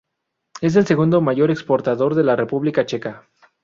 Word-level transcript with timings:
Es 0.61 0.75
el 0.77 0.87
segundo 0.87 1.21
mayor 1.21 1.51
exportador 1.51 2.15
de 2.15 2.23
la 2.23 2.35
República 2.35 2.87
Checa. 2.87 3.27